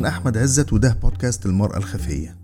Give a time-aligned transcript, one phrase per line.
[0.00, 2.36] أنا أحمد عزت وده بودكاست المرأة الخفية.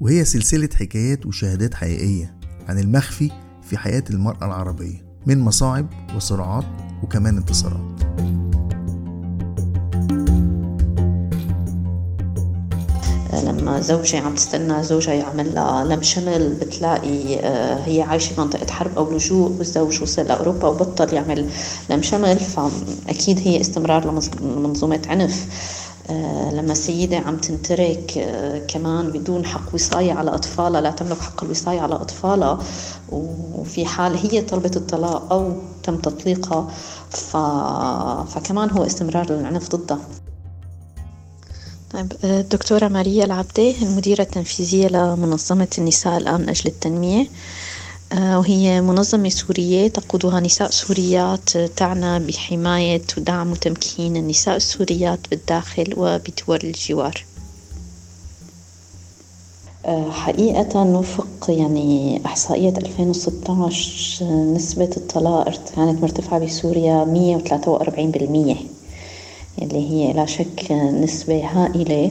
[0.00, 2.34] وهي سلسلة حكايات وشهادات حقيقية
[2.68, 3.30] عن المخفي
[3.62, 5.86] في حياة المرأة العربية من مصاعب
[6.16, 6.64] وصراعات
[7.02, 8.02] وكمان انتصارات.
[13.32, 18.98] لما زوجي عم تستنى زوجها يعمل لها لم شمل بتلاقي آه، هي عايشة بمنطقة حرب
[18.98, 21.48] أو لجوء والزوج وصل لأوروبا وبطل يعمل
[21.90, 25.46] لم شمل فأكيد هي استمرار لمنظومة عنف.
[26.52, 31.80] لما السيدة عم تنترك آه، كمان بدون حق وصاية على أطفالها لا تملك حق الوصاية
[31.80, 32.58] على أطفالها
[33.12, 35.52] وفي حال هي طلبت الطلاق أو
[35.82, 36.68] تم تطليقها
[37.10, 37.36] ف...
[38.34, 39.98] فكمان هو استمرار للعنف ضدها.
[41.92, 47.20] طيب الدكتورة ماريا العبدة المديرة التنفيذية لمنظمة النساء الآن أجل التنمية.
[47.22, 47.26] آه،
[48.20, 57.24] وهي منظمة سورية تقودها نساء سوريات تعنى بحماية ودعم وتمكين النساء السوريات بالداخل وبدول الجوار.
[59.86, 68.56] آه، حقيقة وفق يعني إحصائية 2016 نسبة الطلاق كانت مرتفعة بسوريا 143%
[69.62, 72.10] اللي هي لا شك نسبة هائلة.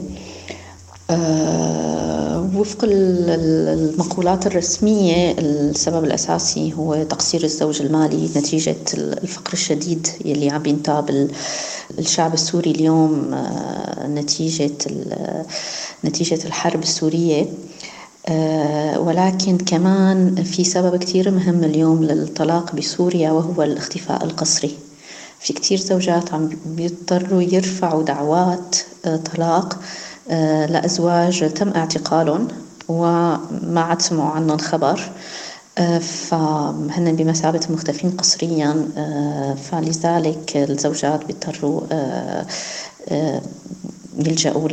[2.56, 11.30] وفق المقولات الرسمية السبب الأساسي هو تقصير الزوج المالي نتيجة الفقر الشديد يلي عم ينتاب
[12.00, 14.72] الشعب السوري اليوم أه نتيجة
[16.06, 17.46] نتيجة الحرب السورية.
[18.28, 24.72] أه ولكن كمان في سبب كتير مهم اليوم للطلاق بسوريا وهو الاختفاء القسري.
[25.40, 29.80] في كتير زوجات عم بيضطروا يرفعوا دعوات آه، طلاق آه،
[30.66, 32.48] لأزواج تم اعتقالهم
[32.88, 35.12] وما عاد سمعوا عنهم خبر
[35.78, 38.88] آه، فهن بمثابة مختفين قسريا
[39.72, 41.82] فلذلك الزوجات بيضطروا
[44.20, 44.68] يلجأوا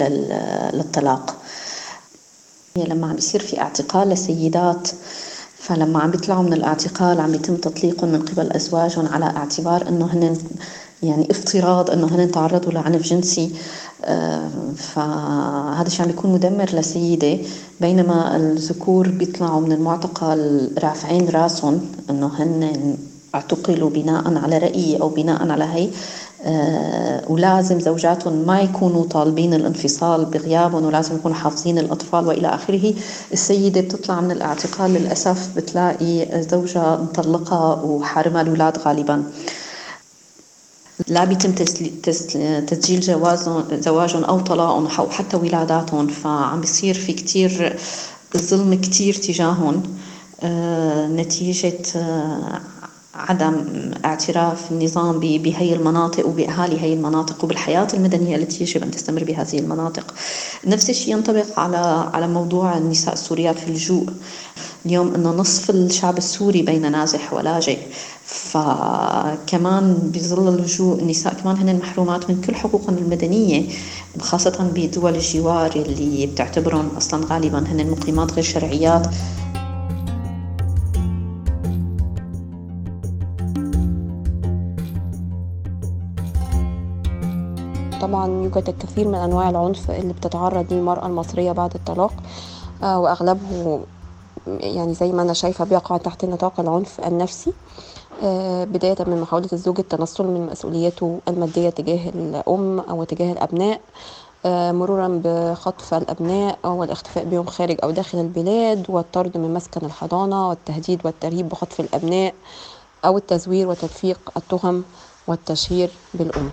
[0.75, 1.37] للطلاق.
[2.77, 4.88] لما عم بيصير في اعتقال لسيدات
[5.59, 10.38] فلما عم بيطلعوا من الاعتقال عم يتم تطليقهم من قبل أزواجهم على اعتبار إنه هن
[11.03, 13.44] يعني افتراض إنه هن تعرضوا لعنف جنسي.
[13.44, 13.50] آه،
[14.76, 17.38] فهذا الشيء عم بيكون مدمر لسيدة
[17.81, 22.97] بينما الذكور بيطلعوا من المعتقل رافعين راسهم إنه هن
[23.34, 25.88] اعتقلوا بناء على رأيي أو بناء على هي.
[26.44, 32.94] آه، ولازم زوجاتهم ما يكونوا طالبين الانفصال بغيابهم ولازم يكونوا حافظين الأطفال وإلى آخره.
[33.32, 39.22] السيدة بتطلع من الاعتقال للأسف بتلاقي زوجها مطلقة وحارمها الأولاد غالبا.
[41.06, 41.53] لا بيتم
[42.66, 43.03] تسجيل
[43.81, 47.78] زواجهم أو طلاقهم أو حتى ولاداتهم فعم بيصير في كتير
[48.36, 49.82] ظلم كتير تجاههم
[50.42, 52.60] آه، نتيجة آه،
[53.19, 53.65] عدم
[54.05, 60.15] اعتراف النظام بهي المناطق وبأهالي هي المناطق وبالحياة المدنية التي يجب أن تستمر بهذه المناطق.
[60.67, 64.06] نفس الشيء ينطبق على على موضوع النساء السوريات في اللجوء.
[64.87, 67.79] اليوم أنه نصف الشعب السوري بين نازح ولاجئ.
[68.25, 73.69] فكمان بظل اللجوء النساء كمان هن محرومات من كل حقوقهم المدنية
[74.21, 79.06] خاصة بدول الجوار اللي بتعتبرهم أصلا غالبا هن مقيمات غير شرعيات.
[88.08, 92.12] طبعا يوجد الكثير من أنواع العنف اللي بتتعرض ليه المرأة المصرية بعد الطلاق.
[92.82, 93.80] آه، وأغلبه
[94.46, 97.52] يعني زي ما أنا شايفة بيقع تحت نطاق العنف النفسي.
[98.22, 103.80] آه، بداية من محاولة الزوج التنصل من مسؤولياته المادية تجاه الأم أو تجاه الأبناء
[104.46, 111.00] آه، مرورا بخطف الأبناء والاختفاء بهم خارج أو داخل البلاد والطرد من مسكن الحضانة والتهديد
[111.04, 112.34] والترهيب بخطف الأبناء
[113.04, 114.84] أو التزوير وتدفيق التهم
[115.26, 116.50] والتشهير بالأم.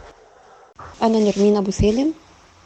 [1.02, 2.14] أنا نرمين أبو سالم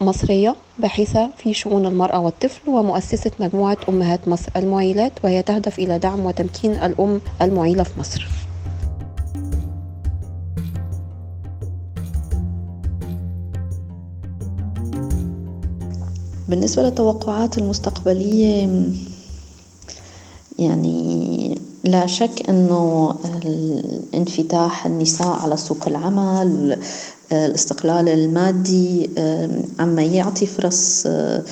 [0.02, 6.26] مصرية باحثة في شؤون المرأة والطفل ومؤسسة مجموعة أمهات مصر المعيلات وهي تهدف إلى دعم
[6.26, 8.28] وتمكين الأم المعيلة في مصر.
[16.50, 18.70] بالنسبة للتوقعات المستقبلية
[20.60, 23.16] يعني لا شك أنه
[24.14, 26.80] انفتاح النساء على سوق العمل
[27.32, 29.10] الاستقلال المادي
[29.80, 31.44] عما يعطي فرص آه،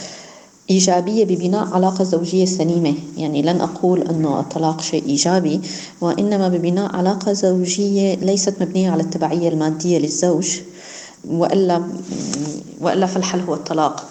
[0.69, 2.93] إيجابية ببناء علاقة زوجية سليمة.
[3.17, 5.61] يعني لن أقول أنه الطلاق شيء إيجابي
[6.01, 10.59] وإنما ببناء علاقة زوجية ليست مبنية على التبعية المادية للزوج
[11.27, 11.83] وإلا
[12.81, 14.03] وإلا فالحل هو الطلاق.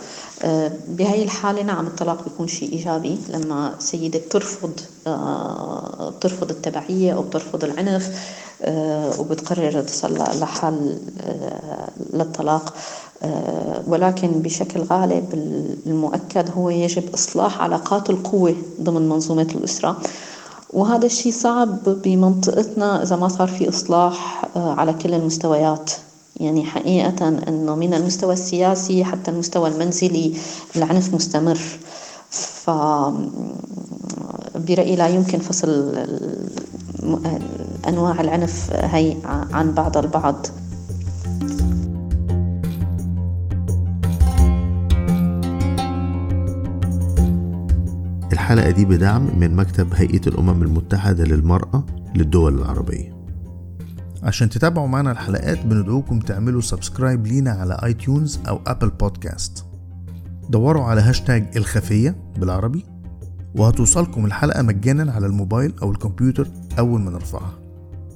[0.43, 7.23] آه، بهي الحالة نعم الطلاق بيكون شيء إيجابي لما سيدة بترفض آه، بترفض التبعية أو
[7.23, 8.09] بترفض العنف.
[8.09, 8.46] آه،
[9.19, 10.99] وبتقرر تصل لحل
[12.13, 12.75] للطلاق.
[13.87, 15.35] ولكن بشكل غالب
[15.87, 19.97] المؤكد هو يجب إصلاح علاقات القوة ضمن منظومة الأسرة.
[20.73, 25.91] وهذا الشيء صعب بمنطقتنا إذا ما صار في إصلاح على كل المستويات.
[26.37, 30.35] يعني حقيقة أنه من المستوى السياسي حتى المستوى المنزلي
[30.77, 31.59] العنف مستمر.
[32.31, 32.71] ف
[34.69, 35.93] برأيي لا يمكن فصل
[37.89, 39.17] أنواع العنف هي
[39.53, 40.47] عن بعض البعض.
[48.33, 53.17] الحلقة دي بدعم من مكتب هيئة الأمم المتحدة للمرأة للدول العربية.
[54.23, 59.65] عشان تتابعوا معنا الحلقات بندعوكم تعملوا subscribe لينا على iTunes أو Apple Podcast.
[60.51, 62.85] دوروا على هاشتاج الخفية بالعربي
[63.55, 66.49] وهتوصلكم الحلقة مجانا على الموبايل أو الكمبيوتر
[66.79, 67.66] أول ما نرفعها.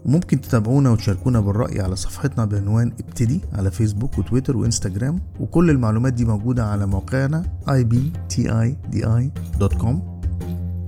[0.07, 6.25] وممكن تتابعونا وتشاركونا بالرأي على صفحتنا بعنوان ابتدي على فيسبوك وتويتر وإنستجرام وكل المعلومات دي
[6.25, 8.61] موجودة على موقعنا ibtidi.com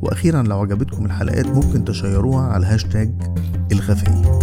[0.03, 3.11] وأخيرا لو عجبتكم الحلقات ممكن تشيروها على هاشتاج
[3.73, 4.39] الخفيه